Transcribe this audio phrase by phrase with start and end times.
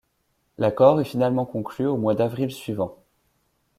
[0.57, 2.97] L'accord est finalement conclu au moins d'avril suivant.